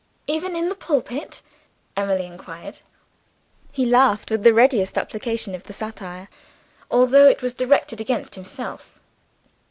[0.25, 1.43] "Even in the pulpit?"
[1.95, 2.79] Emily inquired.
[3.71, 6.27] He laughed with the readiest appreciation of the satire
[6.89, 8.99] although it was directed against himself.